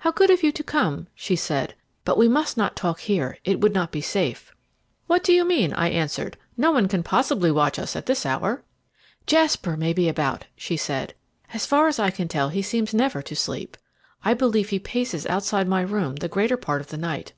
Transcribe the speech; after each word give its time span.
"How 0.00 0.12
good 0.12 0.28
of 0.28 0.42
you 0.42 0.52
to 0.52 0.62
come!" 0.62 1.06
she 1.14 1.34
said. 1.34 1.72
"But 2.04 2.18
we 2.18 2.28
must 2.28 2.58
not 2.58 2.76
talk 2.76 3.00
here; 3.00 3.38
it 3.46 3.62
would 3.62 3.72
not 3.72 3.92
be 3.92 4.02
safe." 4.02 4.54
"What 5.06 5.24
do 5.24 5.32
you 5.32 5.42
mean?" 5.42 5.72
I 5.72 5.88
answered. 5.88 6.36
"No 6.54 6.70
one 6.70 6.86
can 6.86 7.02
possibly 7.02 7.50
watch 7.50 7.78
us 7.78 7.96
at 7.96 8.04
this 8.04 8.26
hour." 8.26 8.62
"Jasper 9.26 9.74
may 9.78 9.94
be 9.94 10.06
about," 10.06 10.44
she 10.54 10.76
said; 10.76 11.14
"as 11.54 11.64
far 11.64 11.88
as 11.88 11.98
I 11.98 12.10
can 12.10 12.28
tell 12.28 12.50
he 12.50 12.60
seems 12.60 12.92
never 12.92 13.22
to 13.22 13.34
sleep. 13.34 13.78
I 14.22 14.34
believe 14.34 14.68
he 14.68 14.78
paces 14.78 15.24
outside 15.28 15.66
my 15.66 15.80
room 15.80 16.16
the 16.16 16.28
greater 16.28 16.58
part 16.58 16.82
of 16.82 16.88
the 16.88 16.98
night." 16.98 17.32